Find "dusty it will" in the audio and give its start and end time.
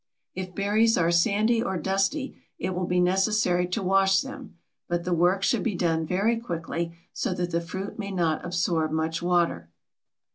1.77-2.87